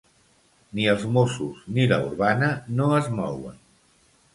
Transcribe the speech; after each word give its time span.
Ni 0.79 0.87
els 0.93 1.05
Mossos 1.19 1.61
ni 1.77 1.87
la 1.95 2.03
Urbana 2.09 2.51
no 2.81 2.93
es 3.05 3.15
mouen. 3.23 3.67